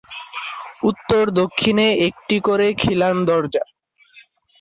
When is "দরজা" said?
3.25-3.63